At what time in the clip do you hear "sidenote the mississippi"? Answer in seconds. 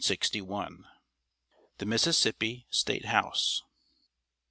0.03-2.65